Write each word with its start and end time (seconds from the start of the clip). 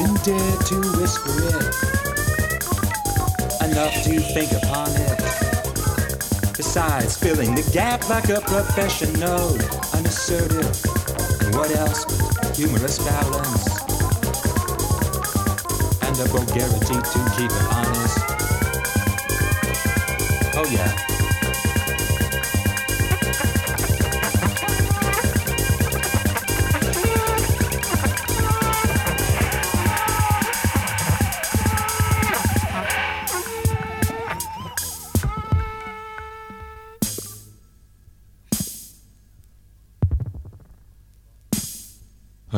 Even 0.00 0.14
dare 0.22 0.56
to 0.56 0.76
whisper 0.96 1.34
it. 1.58 1.74
Enough 3.68 3.94
to 4.04 4.20
think 4.20 4.52
upon 4.52 4.88
it. 4.94 5.18
Besides, 6.56 7.16
filling 7.16 7.56
the 7.56 7.68
gap 7.72 8.08
like 8.08 8.28
a 8.28 8.40
professional, 8.40 9.58
unassertive. 9.94 10.84
And 11.42 11.54
what 11.56 11.74
else 11.74 12.04
but 12.04 12.56
humorous 12.56 12.98
balance? 13.04 13.66
And 16.02 16.16
a 16.20 16.26
vulgarity 16.30 16.94
to 16.94 17.18
keep 17.34 17.50
it 17.50 17.64
honest. 17.72 18.18
Oh, 20.54 20.66
yeah. 20.70 21.17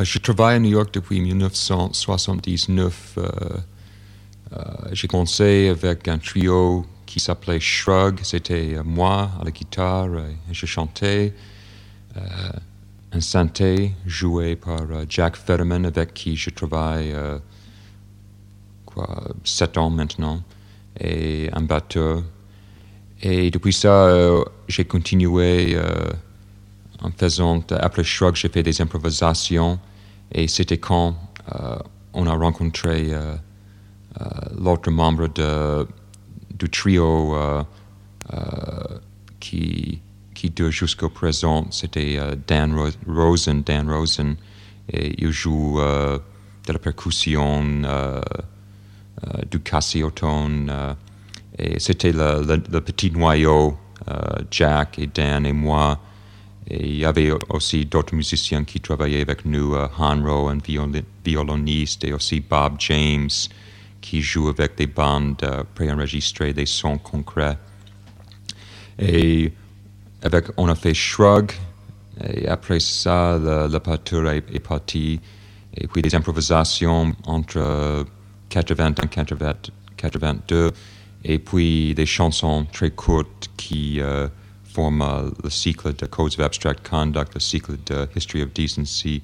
Je 0.04 0.18
travaille 0.18 0.56
à 0.56 0.58
New 0.58 0.70
York 0.70 0.92
depuis 0.92 1.20
1979. 1.20 3.14
Euh, 3.18 3.28
euh, 4.52 4.64
j'ai 4.92 5.08
commencé 5.08 5.68
avec 5.68 6.08
un 6.08 6.18
trio 6.18 6.86
qui 7.06 7.20
s'appelait 7.20 7.60
Shrug. 7.60 8.20
C'était 8.22 8.76
moi 8.84 9.30
à 9.40 9.44
la 9.44 9.50
guitare 9.50 10.08
et 10.18 10.52
je 10.52 10.66
chantais. 10.66 11.34
un 13.12 13.20
synthé 13.20 13.92
joué 14.06 14.56
par 14.56 14.86
Jack 15.08 15.36
Fetterman 15.36 15.86
avec 15.86 16.14
qui 16.14 16.36
je 16.36 16.50
travaille 16.50 17.12
quoi, 18.86 19.24
sept 19.44 19.76
ans 19.78 19.90
maintenant. 19.90 20.42
Et 20.98 21.48
un 21.52 21.62
batteur. 21.62 22.22
Et 23.22 23.50
depuis 23.50 23.72
ça, 23.72 24.08
j'ai 24.68 24.84
continué 24.84 25.76
en 27.02 27.10
faisant, 27.10 27.64
après 27.70 28.04
Shrug, 28.04 28.36
j'ai 28.36 28.48
fait 28.48 28.62
des 28.62 28.80
improvisations 28.80 29.78
et 30.32 30.48
c'était 30.48 30.78
quand 30.78 31.16
euh, 31.54 31.78
on 32.12 32.26
a 32.26 32.34
rencontré 32.34 33.12
euh, 33.12 33.34
euh, 34.20 34.24
l'autre 34.58 34.90
membre 34.90 35.28
du 35.28 36.70
trio 36.70 37.36
qui, 39.38 40.00
qui 40.34 40.50
dure 40.50 40.70
jusqu'au 40.70 41.08
présent, 41.08 41.66
c'était 41.70 42.18
Dan 42.46 42.76
Rosen, 43.06 43.62
Dan 43.62 43.90
Rosen, 43.90 44.36
et 44.92 45.22
il 45.22 45.30
joue 45.30 45.78
de 45.78 46.72
la 46.72 46.78
percussion, 46.78 47.82
du 49.50 49.60
cassioton, 49.60 50.66
et 51.58 51.80
c'était 51.80 52.12
le, 52.12 52.80
petit 52.80 53.10
noyau, 53.10 53.78
Jack 54.50 54.98
et 54.98 55.06
Dan 55.06 55.46
et 55.46 55.52
moi, 55.52 55.98
et 56.70 56.86
il 56.86 56.96
y 56.98 57.04
avait 57.04 57.32
aussi 57.48 57.84
d'autres 57.84 58.14
musiciens 58.14 58.62
qui 58.62 58.80
travaillaient 58.80 59.22
avec 59.22 59.44
nous, 59.44 59.74
uh, 59.74 59.88
Hanro, 59.98 60.48
un 60.48 60.58
violoniste, 61.24 62.04
et 62.04 62.12
aussi 62.12 62.40
Bob 62.40 62.74
James, 62.78 63.28
qui 64.00 64.22
joue 64.22 64.48
avec 64.48 64.76
des 64.76 64.86
bandes 64.86 65.42
uh, 65.42 65.64
préenregistrées, 65.74 66.52
des 66.52 66.66
sons 66.66 66.98
concrets. 66.98 67.58
Et 69.00 69.52
avec, 70.22 70.46
on 70.56 70.68
a 70.68 70.76
fait 70.76 70.94
Shrug, 70.94 71.50
et 72.24 72.46
après 72.46 72.78
ça, 72.78 73.36
le 73.38 73.78
partout 73.78 74.24
est, 74.26 74.44
est, 74.54 74.60
parti. 74.60 75.18
Et 75.76 75.88
puis 75.88 76.02
des 76.02 76.14
improvisations 76.14 77.16
entre 77.24 78.04
81 78.50 78.92
et 78.92 79.54
82, 79.96 80.70
et 81.24 81.38
puis 81.38 81.94
des 81.94 82.06
chansons 82.06 82.64
très 82.72 82.92
courtes 82.92 83.50
qui... 83.56 83.98
Uh, 83.98 84.28
forme 84.72 85.32
le 85.42 85.50
cycle 85.50 85.94
de 85.94 86.06
Codes 86.06 86.34
of 86.34 86.40
Abstract 86.40 86.88
Conduct, 86.88 87.34
le 87.34 87.40
cycle 87.40 87.76
de 87.86 88.08
History 88.16 88.42
of 88.42 88.52
Decency. 88.52 89.22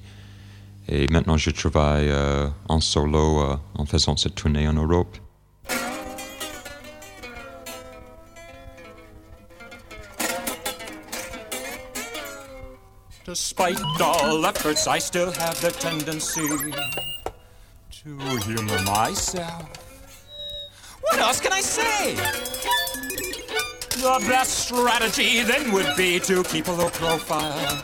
Et 0.89 1.07
maintenant, 1.11 1.37
je 1.37 1.49
travaille 1.49 2.09
euh, 2.09 2.47
en 2.69 2.79
solo 2.79 3.41
euh, 3.41 3.55
en 3.75 3.85
faisant 3.85 4.15
cette 4.15 4.35
tournée 4.35 4.67
en 4.67 4.73
Europe. 4.73 5.17
Despite 13.25 13.77
all 13.99 14.45
efforts, 14.45 14.87
I 14.87 14.99
still 14.99 15.31
have 15.31 15.59
the 15.59 15.71
tendency 15.71 16.47
to 17.91 18.17
humor 18.45 18.81
myself. 18.85 19.65
What 21.01 21.19
else 21.19 21.41
can 21.41 21.51
I 21.51 21.59
say? 21.59 22.56
The 23.97 24.23
best 24.27 24.67
strategy 24.67 25.41
then 25.41 25.71
would 25.71 25.95
be 25.97 26.19
to 26.19 26.43
keep 26.43 26.67
a 26.67 26.71
low 26.71 26.89
profile. 26.89 27.83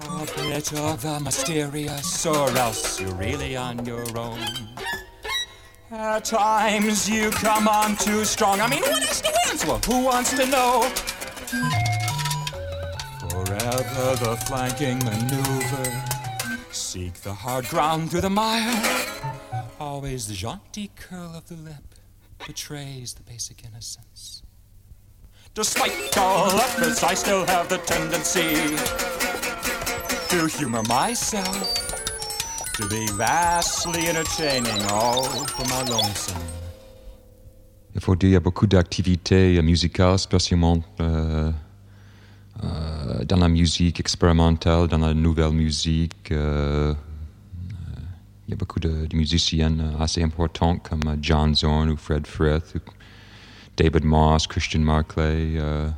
A 0.00 0.26
bit 0.36 0.72
of 0.72 1.02
the 1.02 1.20
mysterious, 1.20 2.24
or 2.24 2.48
else 2.56 2.98
you're 2.98 3.14
really 3.14 3.54
on 3.54 3.84
your 3.84 4.06
own. 4.16 4.40
At 5.90 6.24
times 6.24 7.10
you 7.10 7.30
come 7.30 7.68
on 7.68 7.94
too 7.96 8.24
strong. 8.24 8.62
I 8.62 8.68
mean, 8.68 8.80
what 8.80 9.02
is 9.02 9.20
the 9.20 9.38
answer? 9.50 9.92
Who 9.92 10.04
wants 10.04 10.30
to 10.30 10.46
know? 10.46 10.88
Forever 13.28 14.16
the 14.24 14.42
flanking 14.46 14.98
maneuver. 15.04 16.04
Seek 16.70 17.14
the 17.20 17.34
hard 17.34 17.68
ground 17.68 18.10
through 18.10 18.22
the 18.22 18.30
mire. 18.30 18.82
Always 19.78 20.26
the 20.26 20.34
jaunty 20.34 20.90
curl 20.96 21.34
of 21.36 21.48
the 21.48 21.56
lip 21.56 21.94
betrays 22.46 23.12
the 23.12 23.22
basic 23.22 23.62
innocence. 23.62 24.43
Despite 25.54 26.18
all 26.18 26.50
efforts, 26.50 27.04
I 27.04 27.14
still 27.14 27.46
have 27.46 27.68
the 27.68 27.78
tendency 27.78 28.74
to 30.28 30.46
humor 30.48 30.82
myself, 30.88 31.78
to 32.72 32.88
be 32.88 33.06
vastly 33.16 34.08
entertaining 34.08 34.82
all 34.90 35.22
for 35.22 35.64
my 35.68 35.84
lonesome. 35.88 36.42
Il 37.94 38.00
faut 38.00 38.16
dire, 38.16 38.30
il 38.30 38.32
y 38.32 38.36
a 38.36 38.40
beaucoup 38.40 38.66
d'activités 38.66 39.62
musicales, 39.62 40.18
spécialement 40.18 40.82
euh, 41.00 41.52
euh, 42.64 43.24
dans 43.24 43.36
la 43.36 43.48
musique 43.48 44.00
expérimentale, 44.00 44.88
dans 44.88 44.98
la 44.98 45.14
nouvelle 45.14 45.52
musique. 45.52 46.32
Euh, 46.32 46.94
il 48.48 48.50
y 48.50 48.54
a 48.54 48.56
beaucoup 48.56 48.80
de, 48.80 49.06
de, 49.06 49.16
musiciens 49.16 49.78
assez 50.00 50.20
importants 50.20 50.78
comme 50.78 51.16
John 51.20 51.54
Zorn 51.54 51.90
ou 51.90 51.96
Fred 51.96 52.26
Frith. 52.26 52.74
David 53.76 54.04
Moss, 54.04 54.46
Christian 54.46 54.80
Marclay, 54.80 55.56
euh, 55.56 55.88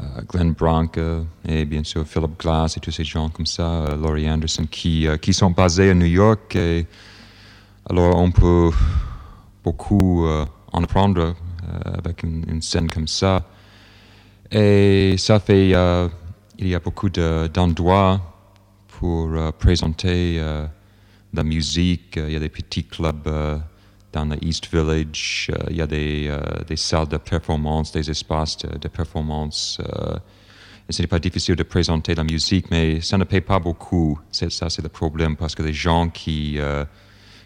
euh, 0.00 0.22
Glenn 0.28 0.52
Branca 0.52 1.24
et 1.46 1.64
bien 1.64 1.82
sûr 1.82 2.06
Philip 2.06 2.38
Glass 2.38 2.76
et 2.76 2.80
tous 2.80 2.92
ces 2.92 3.04
gens 3.04 3.28
comme 3.30 3.46
ça, 3.46 3.68
euh, 3.68 3.96
Laurie 3.96 4.30
Anderson, 4.30 4.66
qui, 4.70 5.06
qui 5.20 5.32
sont 5.32 5.50
basés 5.50 5.90
à 5.90 5.94
New 5.94 6.06
York. 6.06 6.54
Et 6.56 6.86
alors 7.88 8.16
on 8.16 8.30
peut 8.30 8.70
beaucoup 9.62 10.26
en 10.72 10.82
apprendre 10.82 11.34
avec 11.84 12.22
une, 12.22 12.60
scène 12.62 12.88
comme 12.88 13.08
ça. 13.08 13.46
Et 14.50 15.16
ça 15.18 15.40
fait, 15.40 15.68
il 15.68 16.68
y 16.68 16.74
a 16.74 16.80
beaucoup 16.80 17.08
d'endroits 17.08 18.20
pour 18.88 19.30
présenter 19.58 20.38
la 21.32 21.44
musique. 21.44 22.16
Il 22.16 22.30
y 22.30 22.36
a 22.36 22.40
des 22.40 22.50
petits 22.50 22.84
clubs 22.84 23.28
dans 24.14 24.24
le 24.24 24.36
East 24.42 24.68
Village, 24.72 25.50
euh, 25.52 25.70
il 25.70 25.76
y 25.76 25.82
a 25.82 25.86
des, 25.86 26.28
euh, 26.28 26.40
des, 26.66 26.76
salles 26.76 27.08
de 27.08 27.16
performance, 27.16 27.90
des 27.92 28.08
espaces 28.08 28.56
de, 28.58 28.78
de 28.78 28.88
performance. 28.88 29.78
Euh, 29.80 30.16
ce 30.88 31.02
n'est 31.02 31.08
pas 31.08 31.18
difficile 31.18 31.56
de 31.56 31.62
présenter 31.64 32.14
la 32.14 32.24
musique, 32.24 32.70
mais 32.70 33.00
ça 33.00 33.18
ne 33.18 33.24
paye 33.24 33.40
pas 33.40 33.58
beaucoup. 33.58 34.20
Ça, 34.30 34.70
c'est 34.70 34.82
le 34.82 34.88
problème, 34.88 35.34
parce 35.36 35.54
que 35.54 35.62
les 35.62 35.72
gens 35.72 36.10
qui, 36.10 36.58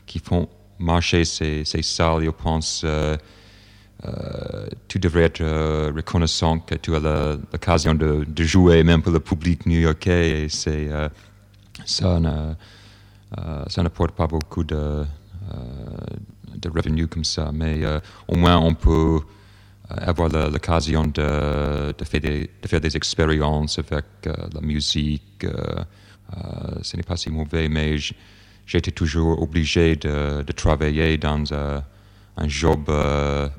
qui 0.06 0.18
font 0.18 0.48
marcher 0.80 1.24
ces, 1.24 1.64
ces 1.64 1.82
salles, 1.82 2.24
ils 2.24 2.32
pensent 2.32 2.84
euh, 2.84 3.16
tu 4.88 4.98
devrais 4.98 5.22
être 5.22 5.44
reconnaissant 5.94 6.58
que 6.58 6.74
tu 6.74 6.96
as 6.96 6.98
l'occasion 6.98 7.94
de, 7.94 8.24
de, 8.26 8.42
jouer 8.42 8.82
même 8.82 9.02
pour 9.02 9.12
le 9.12 9.20
public 9.20 9.66
new-yorkais. 9.66 10.48
C'est, 10.50 10.88
ça, 11.86 12.18
ne, 12.18 12.54
ça 13.68 13.82
ne 13.84 13.88
porte 13.88 14.16
pas 14.16 14.26
beaucoup 14.26 14.64
de, 14.64 15.04
de 16.60 16.68
revenus 16.68 17.08
comme 17.10 17.24
ça, 17.24 17.50
mais 17.52 17.84
euh, 17.84 18.00
au 18.28 18.36
moins 18.36 18.58
on 18.58 18.74
peut 18.74 19.20
euh, 19.20 19.94
avoir 19.98 20.28
l'occasion 20.28 21.04
de, 21.06 21.92
de, 21.96 22.04
faire 22.04 22.80
des, 22.80 22.96
expériences 22.96 23.78
avec 23.78 24.04
euh, 24.26 24.32
la 24.52 24.60
musique. 24.60 25.46
ce 26.82 26.96
n'est 26.96 27.02
pas 27.02 27.16
si 27.16 27.30
mauvais, 27.30 27.68
mais 27.68 27.96
j'étais 28.66 28.90
toujours 28.90 29.40
obligé 29.40 29.96
de, 29.96 30.44
travailler 30.52 31.16
dans 31.16 31.52
un 31.52 32.48
job 32.48 32.84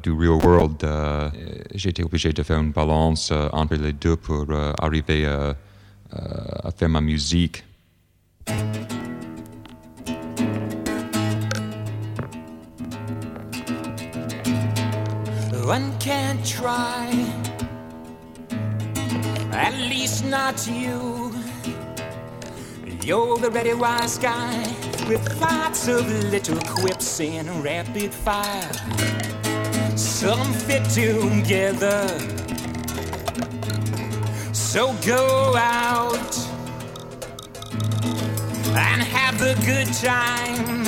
du 0.03 0.11
real 0.11 0.39
world. 0.45 0.85
j'étais 1.73 2.03
obligé 2.03 2.31
de 2.31 2.43
faire 2.43 2.59
une 2.59 2.71
balance 2.71 3.31
entre 3.51 3.75
les 3.75 3.93
deux 3.93 4.15
pour 4.15 4.45
arriver 4.79 5.25
à 5.25 6.71
faire 6.77 6.89
ma 6.89 7.01
musique. 7.01 7.63
One 15.69 15.95
can't 15.99 16.43
try. 16.43 17.05
At 19.51 19.75
least 19.75 20.25
not 20.25 20.67
you. 20.67 21.31
You're 23.03 23.37
the 23.37 23.51
ready 23.51 23.75
wise 23.75 24.17
guy 24.17 24.63
with 25.07 25.23
lots 25.39 25.87
of 25.87 26.11
little 26.31 26.59
quips 26.61 27.19
in 27.19 27.45
rapid 27.61 28.11
fire. 28.11 28.71
Some 29.95 30.51
fit 30.53 30.85
together. 30.89 32.07
So 34.53 34.95
go 35.05 35.55
out 35.55 36.48
and 38.75 39.01
have 39.01 39.39
the 39.39 39.55
good 39.65 39.91
time, 39.93 40.83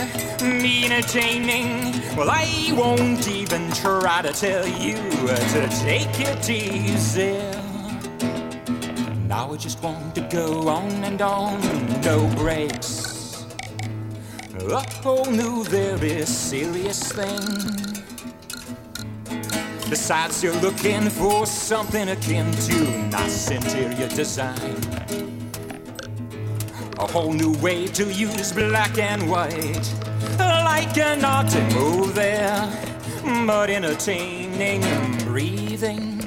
me 0.61 0.85
entertaining. 0.85 1.93
Well, 2.15 2.29
I 2.29 2.73
won't 2.75 3.27
even 3.27 3.71
try 3.71 4.21
to 4.21 4.33
tell 4.33 4.67
you 4.67 4.95
to 4.95 5.67
take 5.83 6.19
it 6.19 6.49
easy. 6.49 7.39
Now 9.27 9.51
I 9.53 9.57
just 9.57 9.81
want 9.81 10.15
to 10.15 10.21
go 10.21 10.67
on 10.67 10.91
and 11.03 11.21
on, 11.21 11.61
no 12.01 12.27
breaks. 12.35 13.45
A 14.59 14.79
whole 15.01 15.25
new, 15.25 15.63
very 15.63 16.25
serious 16.25 17.11
thing. 17.11 17.91
Besides, 19.89 20.43
you're 20.43 20.55
looking 20.61 21.09
for 21.09 21.45
something 21.45 22.09
akin 22.09 22.51
to 22.51 23.07
nice 23.07 23.51
interior 23.51 24.07
design. 24.07 25.00
A 27.01 27.07
whole 27.07 27.33
new 27.33 27.53
way 27.53 27.87
to 27.87 28.05
use 28.13 28.51
black 28.51 28.99
and 28.99 29.27
white, 29.27 29.91
like 30.37 30.95
an 30.99 31.25
art 31.25 31.51
move 31.73 32.13
there, 32.13 32.71
but 33.47 33.71
entertaining 33.71 34.83
and 34.83 35.25
breathing, 35.25 36.19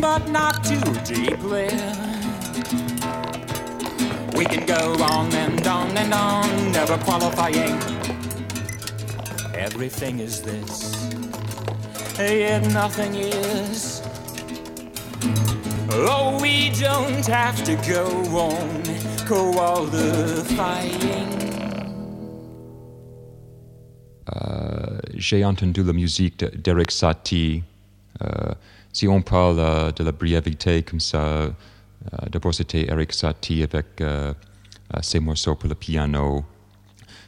but 0.00 0.28
not 0.30 0.64
too 0.64 0.92
deeply. 1.04 1.68
We 4.36 4.44
can 4.44 4.66
go 4.66 4.96
on 5.04 5.32
and 5.32 5.64
on 5.64 5.96
and 5.96 6.12
on, 6.12 6.72
never 6.72 6.98
qualifying. 6.98 7.80
Everything 9.54 10.18
is 10.18 10.42
this, 10.42 11.12
yet 12.18 12.66
nothing 12.72 13.14
is. 13.14 14.07
Oh, 16.00 16.38
we 16.40 16.70
don't 16.70 17.26
have 17.26 17.62
to 17.64 17.74
go 17.88 18.06
on. 18.38 18.88
Euh, 24.34 25.00
J'ai 25.14 25.44
entendu 25.44 25.82
la 25.82 25.92
musique 25.92 26.42
d'Eric 26.62 26.90
Satie. 26.90 27.62
Euh, 28.22 28.54
si 28.90 29.06
on 29.06 29.20
parle 29.20 29.58
euh, 29.58 29.92
de 29.92 30.02
la 30.02 30.12
brièveté 30.12 30.82
comme 30.82 31.00
ça, 31.00 31.50
d'abord 32.30 32.54
c'était 32.54 32.86
Eric 32.88 33.12
Satie 33.12 33.62
avec 33.62 34.02
ses 35.02 35.20
morceaux 35.20 35.56
pour 35.56 35.68
le 35.68 35.74
piano. 35.74 36.42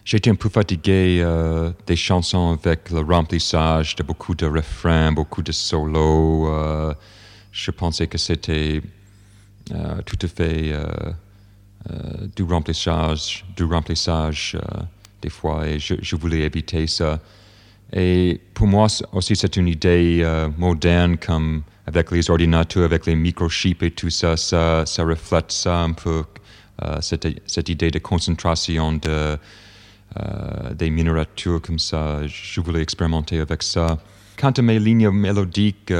J'étais 0.04 0.30
un 0.30 0.36
peu 0.36 0.48
fatigué 0.48 1.22
des 1.86 1.96
chansons 1.96 2.56
avec 2.62 2.90
le 2.90 3.00
remplissage 3.00 3.94
de 3.96 4.02
beaucoup 4.02 4.34
de 4.34 4.46
refrains, 4.46 5.12
beaucoup 5.12 5.42
de 5.42 5.52
solos. 5.52 6.48
Je 7.52 7.70
pensais 7.70 8.06
que 8.06 8.18
c'était 8.18 8.80
euh, 9.72 10.02
tout 10.04 10.18
à 10.22 10.28
fait 10.28 10.72
euh, 10.72 10.84
euh, 11.90 12.26
du 12.36 12.42
remplissage, 12.42 13.44
du 13.56 13.64
remplissage 13.64 14.56
des 15.22 15.30
fois, 15.30 15.66
et 15.68 15.78
je, 15.78 16.16
voulais 16.16 16.40
éviter 16.40 16.86
ça. 16.86 17.20
Et 17.92 18.40
pour 18.54 18.66
moi 18.66 18.86
aussi, 19.12 19.36
c'est 19.36 19.56
une 19.56 19.68
idée 19.68 20.24
moderne, 20.56 21.18
comme 21.18 21.62
avec 21.86 22.10
les 22.10 22.30
ordinateurs, 22.30 22.84
avec 22.84 23.04
les 23.04 23.16
microchips 23.16 23.82
et 23.82 23.90
tout 23.90 24.08
ça, 24.08 24.36
ça, 24.36 24.84
reflète 24.98 25.52
ça 25.52 25.80
un 25.80 25.92
peu, 25.92 26.24
cette, 27.02 27.68
idée 27.68 27.90
de 27.90 27.98
concentration 27.98 28.94
de, 28.94 29.36
euh, 30.18 30.74
des 30.74 30.90
miniatures 30.90 31.62
comme 31.62 31.78
ça. 31.78 32.26
Je 32.26 32.60
voulais 32.60 32.82
expérimenter 32.82 33.38
avec 33.38 33.62
ça. 33.62 33.98
Quant 34.36 34.50
à 34.50 34.62
mes 34.62 34.80
lignes 34.80 35.10
mélodiques, 35.10 35.92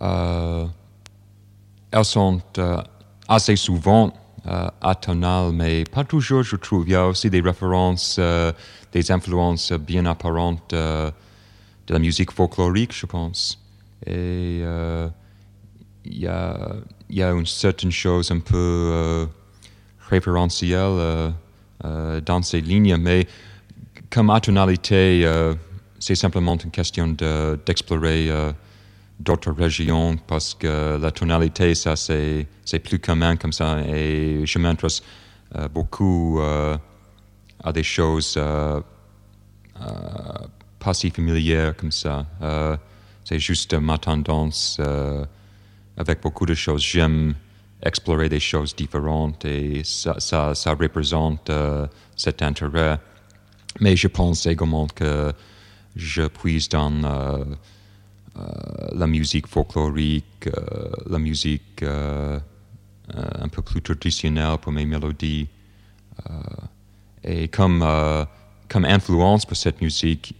elles 0.00 0.68
sont 2.04 2.40
euh, 2.58 2.82
assez 3.28 3.56
souvent 3.56 4.12
euh, 4.46 4.68
atonales, 4.80 5.52
mais 5.52 5.84
pas 5.84 6.04
toujours, 6.04 6.42
je 6.42 6.56
trouve. 6.56 6.86
Il 6.86 6.92
y 6.92 6.94
a 6.94 7.06
aussi 7.06 7.30
des 7.30 7.40
références, 7.40 8.16
euh, 8.18 8.52
des 8.92 9.10
influences 9.10 9.72
bien 9.72 10.06
apparentes 10.06 10.72
euh, 10.72 11.10
de 11.86 11.92
la 11.94 11.98
musique 11.98 12.32
folklorique, 12.32 12.94
je 12.94 13.06
pense. 13.06 13.58
Et 14.06 14.60
euh, 14.62 15.08
il 16.04 16.18
y, 16.18 16.28
a, 16.28 17.30
une 17.32 17.46
certaine 17.46 17.90
chose 17.90 18.30
un 18.30 18.38
peu 18.38 18.54
euh, 18.56 19.26
référentielle 20.08 20.76
euh, 20.78 21.30
euh, 21.84 22.20
dans 22.20 22.42
ces 22.42 22.60
lignes, 22.60 22.96
mais 22.96 23.26
comme 24.10 24.30
atonalité, 24.30 25.22
euh, 25.24 25.54
c'est 25.98 26.14
simplement 26.14 26.56
une 26.56 26.70
question 26.70 27.08
de- 27.08 27.58
d'explorer 27.66 28.30
euh, 28.30 28.52
d'autres 29.18 29.52
régions 29.52 30.16
parce 30.26 30.54
que 30.54 30.98
la 31.00 31.10
tonalité, 31.10 31.74
ça, 31.74 31.96
c'est, 31.96 32.46
plus 32.84 32.98
commun 32.98 33.36
comme 33.36 33.52
ça. 33.52 33.80
Et 33.80 34.44
je 34.44 34.58
m'intéresse 34.58 35.02
euh, 35.54 35.68
beaucoup 35.68 36.40
euh, 36.40 36.76
à 37.62 37.72
des 37.72 37.82
choses 37.82 38.34
euh, 38.36 38.80
pas 40.78 40.94
si 40.94 41.10
familières 41.10 41.76
comme 41.76 41.92
ça. 41.92 42.26
C'est 43.24 43.40
juste 43.40 43.74
ma 43.74 43.98
tendance 43.98 44.80
avec 45.96 46.22
beaucoup 46.22 46.46
de 46.46 46.54
choses. 46.54 46.82
J'aime 46.82 47.34
explorer 47.82 48.28
des 48.28 48.40
choses 48.40 48.74
différentes 48.74 49.44
et 49.44 49.82
ça, 49.84 50.18
ça, 50.20 50.72
représente 50.72 51.50
cet 52.14 52.40
intérêt. 52.42 52.98
Mais 53.80 53.96
je 53.96 54.08
pense 54.08 54.46
également 54.46 54.86
que 54.86 55.32
je 55.96 56.22
puise 56.22 56.68
dans 56.68 57.44
la 58.92 59.06
musique 59.06 59.46
folklorique, 59.46 60.48
euh, 60.48 60.88
la 61.08 61.18
musique 61.18 61.82
euh, 61.82 62.38
euh, 63.14 63.22
un 63.40 63.48
peu 63.48 63.62
plus 63.62 63.82
traditionnelle 63.82 64.58
pour 64.60 64.72
mes 64.72 64.84
mélodies. 64.84 65.48
Euh, 66.28 66.32
et 67.24 67.48
comme, 67.48 67.82
euh, 67.82 68.24
comme 68.68 68.84
influence 68.84 69.46
pour 69.46 69.56
cette 69.56 69.80
musique, 69.80 70.34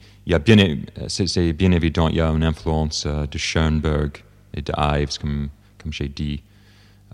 c'est, 1.09 1.53
bien 1.53 1.73
évident, 1.73 2.09
il 2.09 2.17
y 2.17 2.21
a 2.21 2.29
une 2.29 2.45
influence 2.45 3.05
euh, 3.07 3.26
de 3.26 3.38
Schoenberg 3.38 4.23
et 4.55 4.62
de 4.62 4.73
Ives, 4.76 5.19
comme, 5.21 5.49
comme 5.81 5.93
j'ai 5.93 6.09
dit, 6.09 6.43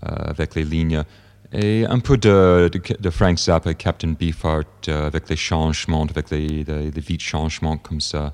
euh, 0.03 0.09
avec 0.09 0.55
les 0.55 0.63
lignes. 0.63 1.03
Et 1.51 1.85
un 1.85 1.99
peu 1.99 2.17
de, 2.17 2.71
de, 2.99 3.09
Frank 3.11 3.37
Zappa, 3.37 3.75
Captain 3.75 4.13
Beefheart, 4.19 4.89
euh, 4.89 5.07
avec 5.07 5.29
les 5.29 5.35
changements, 5.35 6.03
avec 6.03 6.31
les, 6.31 6.63
les, 6.63 6.89
les 6.89 7.01
vite 7.01 7.21
changements 7.21 7.77
comme 7.77 8.01
ça. 8.01 8.33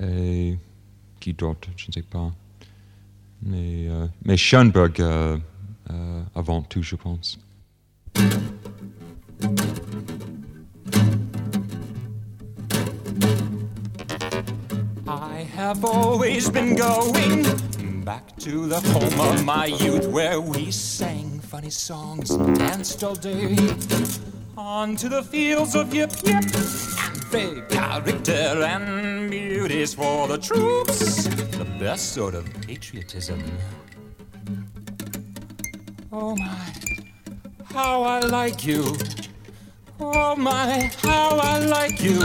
Et 0.00 0.56
qui 1.24 1.32
d'autre, 1.32 1.70
je 1.74 1.86
ne 1.88 1.92
sais 1.92 2.02
pas. 2.02 2.30
Mais, 3.42 3.86
euh, 3.88 4.06
mais 4.26 4.36
Schoenberg 4.36 5.00
euh, 5.00 5.38
euh, 5.90 6.22
avant 6.34 6.60
tout, 6.60 6.82
je 6.82 6.96
pense. 6.96 7.38
I 15.06 15.46
have 15.56 15.82
always 15.82 16.50
been 16.50 16.76
going 16.76 17.44
back 18.04 18.36
to 18.40 18.66
the 18.68 18.80
home 18.92 19.18
of 19.18 19.44
my 19.46 19.66
youth 19.82 20.06
where 20.08 20.42
we 20.42 20.70
sang 20.70 21.40
funny 21.40 21.70
songs 21.70 22.32
and 22.32 22.54
danced 22.58 23.02
all 23.02 23.16
day. 23.16 23.56
On 24.58 24.94
to 24.96 25.08
the 25.08 25.22
fields 25.22 25.74
of 25.74 25.94
yip 25.94 26.12
yip 26.22 26.44
and 26.54 27.30
big 27.32 27.66
character 27.70 28.62
and 28.62 29.13
beauties 29.66 29.94
for 29.94 30.28
the 30.28 30.36
troops. 30.36 31.24
The 31.56 31.64
best 31.78 32.12
sort 32.12 32.34
of 32.34 32.44
patriotism. 32.60 33.42
Oh 36.12 36.36
my, 36.36 36.66
how 37.64 38.02
I 38.02 38.20
like 38.20 38.66
you. 38.66 38.94
Oh 39.98 40.36
my, 40.36 40.90
how 41.02 41.38
I 41.38 41.60
like 41.60 41.98
you. 42.02 42.18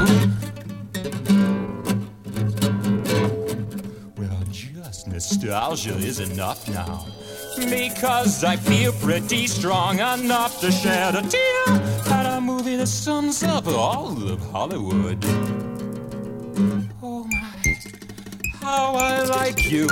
Well, 4.17 4.43
just 4.51 5.07
nostalgia 5.07 5.95
is 5.95 6.19
enough 6.19 6.67
now. 6.67 7.05
Because 7.55 8.43
I 8.43 8.57
feel 8.57 8.91
pretty 8.91 9.47
strong 9.47 9.99
enough 9.99 10.59
to 10.59 10.71
shed 10.73 11.15
a 11.15 11.21
tear 11.21 11.63
at 12.11 12.37
a 12.37 12.41
movie 12.41 12.75
that 12.75 12.87
sums 12.87 13.43
up 13.43 13.65
all 13.67 14.29
of 14.29 14.41
Hollywood. 14.51 15.23
My, 18.69 18.75
how 18.75 18.95
I 18.95 19.23
like 19.23 19.71
you. 19.71 19.87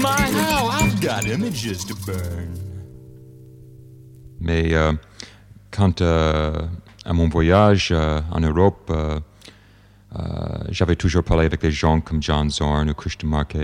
My, 0.00 0.30
how 0.40 0.68
I've 0.68 1.00
got 1.00 1.26
images 1.26 1.84
to 1.86 1.94
burn. 2.06 2.52
Mais 4.40 4.72
euh, 4.74 4.92
quant 5.72 6.00
euh, 6.00 6.62
à 7.04 7.12
mon 7.12 7.28
voyage 7.28 7.88
euh, 7.90 8.20
en 8.30 8.40
Europe, 8.40 8.92
euh, 8.92 9.18
j'avais 10.68 10.94
toujours 10.94 11.24
parlé 11.24 11.46
avec 11.46 11.60
des 11.60 11.72
gens 11.72 12.00
comme 12.00 12.22
John 12.22 12.50
Zorn 12.50 12.88
ou 12.88 12.94
Christian 12.94 13.28
Mark, 13.28 13.56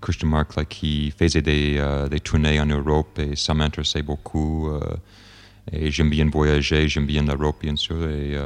Christian 0.00 0.28
Mark 0.28 0.64
qui 0.68 1.10
faisaient 1.10 1.42
des, 1.42 1.78
des 2.10 2.20
tournées 2.20 2.58
en 2.60 2.66
Europe 2.66 3.18
et 3.18 3.36
ça 3.36 3.52
m'intéressait 3.52 4.02
beaucoup. 4.02 4.70
et 5.70 5.90
j'aime 5.90 6.10
bien 6.10 6.28
voyager, 6.30 6.88
j'aime 6.88 7.06
bien 7.06 7.24
l'Europe, 7.24 7.58
bien 7.60 7.76
sûr. 7.76 8.08
Et, 8.08 8.36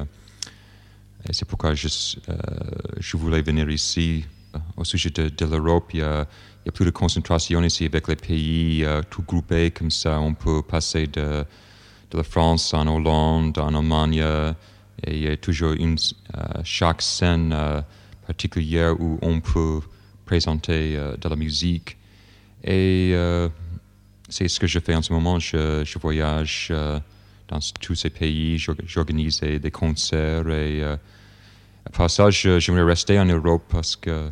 c'est 1.30 1.48
pourquoi 1.48 1.74
je 1.74 3.16
voulais 3.16 3.40
venir 3.40 3.70
ici. 3.70 4.24
Au 4.76 4.84
sujet 4.84 5.10
de, 5.10 5.46
l'Europe, 5.46 5.90
il 5.94 6.00
y 6.00 6.02
a 6.02 6.26
y 6.66 6.70
plus 6.70 6.84
de 6.84 6.90
concentration 6.90 7.62
ici 7.62 7.84
avec 7.84 8.08
les 8.08 8.16
pays 8.16 8.84
euh, 8.84 9.02
tout 9.08 9.22
groupés 9.22 9.70
comme 9.70 9.90
ça. 9.90 10.20
On 10.20 10.34
peut 10.34 10.62
passer 10.62 11.06
de, 11.06 11.44
la 12.12 12.22
France 12.22 12.72
en 12.74 12.86
Hollande, 12.86 13.58
en 13.58 13.74
Allemagne, 13.74 14.24
et 15.04 15.16
il 15.16 15.22
y 15.24 15.26
a 15.26 15.36
toujours 15.36 15.72
une, 15.72 15.96
euh, 16.36 16.42
chaque 16.62 17.02
scène 17.02 17.52
euh, 17.52 17.80
particulière 18.26 18.94
où 19.00 19.18
on 19.20 19.40
peut 19.40 19.80
présenter 20.24 20.96
de 20.96 21.28
la 21.28 21.36
musique. 21.36 21.98
Et 22.62 23.14
c'est 24.30 24.48
ce 24.48 24.58
que 24.58 24.66
je 24.66 24.78
fais 24.78 24.94
en 24.94 25.02
ce 25.02 25.12
moment. 25.12 25.38
Je, 25.38 25.98
voyage 25.98 26.72
dans 27.48 27.58
tous 27.80 27.94
ces 27.94 28.08
pays, 28.08 28.56
j'organise 28.58 29.40
des 29.40 29.70
concerts 29.70 30.48
et 30.48 30.82
après 31.86 32.08
ça, 32.08 32.30
j'aimerais 32.30 32.82
rester 32.82 33.18
en 33.18 33.26
Europe 33.26 33.64
parce 33.68 33.96
que 33.96 34.30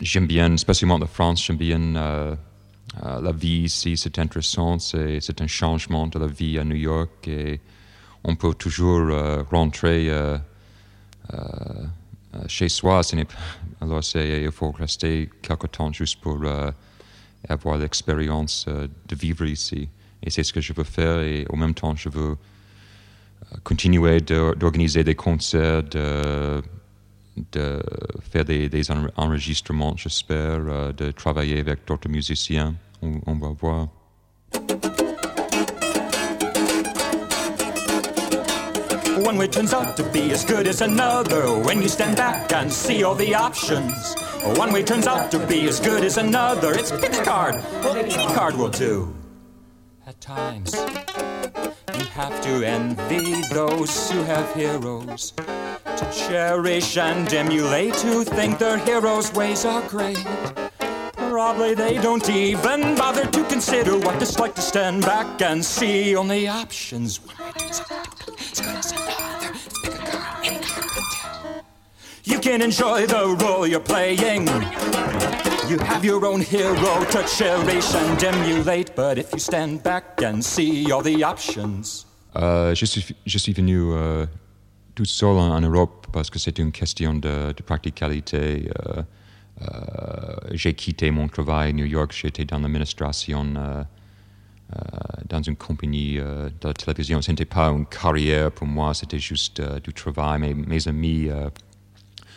j'aime 0.00 0.26
bien, 0.26 0.56
spécialement 0.56 0.98
la 0.98 1.06
France, 1.06 1.44
j'aime 1.44 1.56
bien 1.56 1.96
euh, 1.96 2.34
euh, 3.04 3.20
la 3.20 3.32
vie 3.32 3.64
ici, 3.64 3.96
c'est 3.96 4.18
intéressant, 4.18 4.78
c'est, 4.78 5.40
un 5.40 5.46
changement 5.46 6.06
de 6.06 6.18
la 6.18 6.26
vie 6.26 6.58
à 6.58 6.64
New 6.64 6.76
York 6.76 7.28
et 7.28 7.60
on 8.24 8.36
peut 8.36 8.54
toujours 8.54 9.08
euh, 9.10 9.42
rentrer 9.50 10.10
chez 12.48 12.68
soi. 12.68 13.00
alors 13.80 14.04
c'est, 14.04 14.42
il 14.42 14.52
faut 14.52 14.70
rester 14.70 15.30
quelque 15.42 15.66
temps 15.66 15.92
juste 15.92 16.20
pour 16.20 16.44
avoir 17.48 17.78
l'expérience 17.78 18.66
de 18.66 19.16
vivre 19.16 19.46
ici. 19.46 19.88
Et 20.22 20.30
c'est 20.30 20.44
ce 20.44 20.52
que 20.52 20.60
je 20.60 20.72
veux 20.72 20.84
faire 20.84 21.20
et 21.20 21.46
en 21.50 21.56
même 21.56 21.74
temps 21.74 21.96
je 21.96 22.08
veux 22.08 22.36
continuer 23.64 24.20
d'organiser 24.20 25.02
des 25.02 25.14
concerts, 25.14 25.82
de 27.52 27.82
faire 28.30 28.44
des, 28.44 28.68
des 28.68 28.90
enregistrements, 29.16 29.96
j'espère, 29.96 30.60
uh, 30.60 30.92
de 30.92 31.10
travailler 31.10 31.60
avec 31.60 31.86
d'autres 31.86 32.08
musiciens. 32.08 32.74
On, 33.02 33.20
on 33.26 33.34
va 33.34 33.48
voir. 33.48 33.88
One 39.18 39.38
way 39.38 39.48
turns 39.48 39.72
out 39.72 39.96
to 39.96 40.04
be 40.12 40.30
as 40.30 40.44
good 40.44 40.66
as 40.66 40.82
another 40.82 41.58
when 41.58 41.82
you 41.82 41.88
stand 41.88 42.16
back 42.16 42.52
and 42.52 42.70
see 42.70 43.02
all 43.02 43.14
the 43.14 43.34
options. 43.34 44.14
One 44.56 44.72
way 44.72 44.82
turns 44.84 45.06
out 45.06 45.30
to 45.32 45.38
be 45.38 45.66
as 45.66 45.80
good 45.80 46.04
as 46.04 46.18
another. 46.18 46.72
It's 46.74 46.92
pick 46.92 47.14
a 47.14 47.24
card. 47.24 47.56
Well, 47.82 47.96
any 47.96 48.14
card 48.34 48.54
will 48.56 48.68
do. 48.68 49.12
At 50.06 50.20
times, 50.20 50.74
you 51.98 52.04
have 52.14 52.40
to 52.42 52.62
envy 52.64 53.42
those 53.52 54.10
who 54.10 54.22
have 54.22 54.54
heroes 54.54 55.32
to 55.96 56.12
cherish 56.12 56.96
and 56.98 57.32
emulate, 57.32 57.94
who 58.00 58.24
think 58.24 58.58
their 58.58 58.78
heroes' 58.78 59.32
ways 59.32 59.64
are 59.64 59.82
great. 59.88 60.22
Probably 61.16 61.74
they 61.74 61.98
don't 61.98 62.28
even 62.28 62.94
bother 62.94 63.26
to 63.26 63.44
consider 63.44 63.98
what 63.98 64.20
it's 64.20 64.38
like 64.38 64.54
to 64.54 64.62
stand 64.62 65.02
back 65.02 65.42
and 65.42 65.64
see 65.64 66.14
only 66.16 66.48
options. 66.48 67.20
You 72.24 72.40
can 72.40 72.60
enjoy 72.60 73.06
the 73.06 73.36
role 73.40 73.66
you're 73.66 73.80
playing. 73.80 74.48
You 75.68 75.78
have 75.78 76.04
your 76.04 76.26
own 76.26 76.40
hero 76.42 77.04
to 77.04 77.24
cherish 77.24 77.94
and 77.94 78.22
emulate, 78.22 78.94
but 78.94 79.18
if 79.18 79.32
you 79.32 79.38
stand 79.38 79.82
back 79.82 80.22
and 80.22 80.44
see 80.44 80.90
all 80.92 81.02
the 81.02 81.24
options. 81.24 82.06
Uh, 82.34 82.74
je, 82.74 82.84
suis, 82.86 83.14
je 83.24 83.38
suis 83.38 83.52
venu 83.52 83.92
uh, 83.94 84.26
tout 84.96 85.04
seul 85.04 85.36
en, 85.36 85.60
Europe 85.60 86.06
parce 86.10 86.30
que 86.30 86.38
c'est 86.40 86.58
une 86.58 86.72
question 86.72 87.14
de, 87.14 87.52
de 87.52 87.62
practicalité. 87.62 88.68
Euh, 88.86 89.02
euh, 89.62 90.36
j'ai 90.52 90.74
quitté 90.74 91.10
mon 91.10 91.28
travail 91.28 91.70
à 91.70 91.72
New 91.72 91.84
York, 91.84 92.12
j'étais 92.12 92.44
dans 92.44 92.58
l'administration, 92.58 93.54
euh, 93.56 93.84
dans 95.28 95.42
une 95.42 95.56
compagnie 95.56 96.14
de 96.16 96.50
la 96.64 96.72
télévision. 96.72 97.20
Ce 97.22 97.30
n'était 97.30 97.44
pas 97.44 97.68
une 97.68 97.86
carrière 97.86 98.50
pour 98.50 98.66
moi, 98.66 98.94
c'était 98.94 99.18
juste 99.18 99.62
du 99.84 99.92
travail. 99.92 100.40
Mes, 100.40 100.54
mes 100.54 100.88
amis 100.88 101.28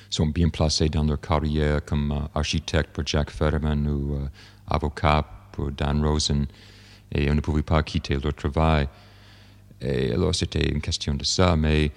sont 0.09 0.27
bien 0.27 0.49
placés 0.49 0.89
dans 0.89 1.05
leur 1.05 1.21
carrière 1.21 1.83
comme 1.85 2.27
architecte 2.35 2.91
pour 2.91 3.05
Jack 3.07 3.31
Fetterman 3.31 3.87
ou 3.87 4.19
avocat 4.67 5.25
pour 5.53 5.71
Dan 5.71 6.05
Rosen 6.05 6.45
et 7.11 7.31
on 7.31 7.35
ne 7.35 7.41
pouvait 7.41 7.63
pas 7.63 7.81
quitter 7.83 8.17
leur 8.19 8.33
travail. 8.33 8.87
Et 9.81 10.11
alors 10.11 10.35
c'était 10.35 10.69
une 10.69 10.81
question 10.81 11.15
de 11.15 11.23
ça, 11.23 11.55
mais 11.55 11.91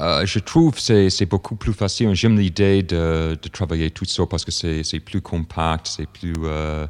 euh, 0.00 0.24
je 0.24 0.38
trouve 0.38 0.74
que 0.74 1.08
c'est 1.08 1.26
beaucoup 1.26 1.56
plus 1.56 1.72
facile. 1.72 2.14
J'aime 2.14 2.38
l'idée 2.38 2.84
de, 2.84 3.36
de, 3.40 3.48
travailler 3.48 3.90
tout 3.90 4.04
seul 4.04 4.26
parce 4.28 4.44
que 4.44 4.52
c'est 4.52 5.00
plus 5.00 5.20
compact, 5.20 5.88
c'est 5.88 6.06
plus, 6.08 6.34
euh, 6.44 6.86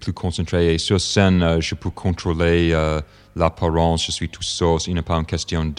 plus 0.00 0.12
concentré. 0.12 0.74
Et 0.74 0.78
sur 0.78 1.00
scène, 1.00 1.42
euh, 1.42 1.60
je 1.60 1.76
peux 1.76 1.90
contrôler 1.90 2.72
euh, 2.72 3.00
l'apparence. 3.36 4.06
Je 4.06 4.12
suis 4.12 4.28
tout 4.28 4.42
seul. 4.42 4.78
Il 4.88 4.94
n'est 4.94 5.02
pas 5.02 5.16
une 5.16 5.24
question 5.26 5.72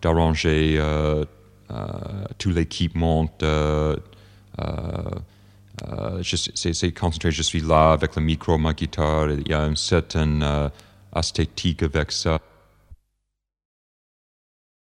d'arranger 0.00 0.80
tout 2.38 2.50
l'équipement. 2.50 3.28
c'est 6.22 6.92
concentré. 6.92 7.32
Je 7.32 7.42
suis 7.42 7.60
là 7.60 7.90
avec 7.90 8.14
le 8.14 8.22
micro, 8.22 8.56
ma 8.56 8.72
guitare. 8.72 9.32
Il 9.32 9.48
y 9.48 9.52
a 9.54 9.64
une 9.66 9.74
certaine 9.74 10.70
esthétique 11.12 11.82
avec 11.82 12.12
ça. 12.12 12.38